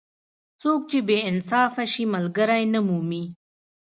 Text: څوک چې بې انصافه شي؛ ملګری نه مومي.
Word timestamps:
څوک 0.61 0.81
چې 0.89 0.97
بې 1.07 1.17
انصافه 1.29 1.83
شي؛ 1.91 2.03
ملګری 2.15 2.63
نه 2.73 2.79
مومي. 2.87 3.25